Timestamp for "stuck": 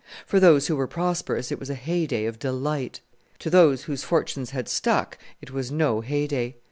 4.67-5.19